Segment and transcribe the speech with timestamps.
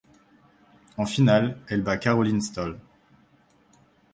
[0.97, 2.79] En finale, elle bat Caroline Stoll.